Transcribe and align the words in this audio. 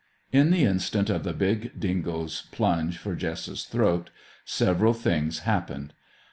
In 0.31 0.49
the 0.49 0.63
instant 0.63 1.11
of 1.11 1.23
the 1.23 1.31
big 1.31 1.79
dingo's 1.79 2.47
plunge 2.51 2.97
for 2.97 3.13
Jess's 3.15 3.65
throat, 3.65 4.09
several 4.43 4.95
things 4.95 5.41
happened. 5.41 5.93